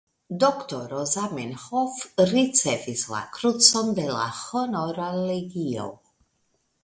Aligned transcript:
Doktoro 0.43 1.01
Zamenhof 1.09 1.99
ricevis 2.31 3.03
la 3.13 3.21
krucon 3.35 3.93
de 3.99 4.07
la 4.15 4.25
Honora 4.37 5.11
legio. 5.19 5.87